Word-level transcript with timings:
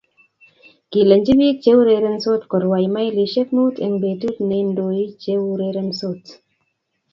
Kilenji 0.91 1.31
biik 1.39 1.57
cheurerensot 1.65 2.41
korwai 2.51 2.85
mailishek 2.95 3.49
muut 3.57 3.75
eng 3.85 3.95
betut 4.03 4.35
neindoi 4.47 5.01
cheurerensot 5.23 6.23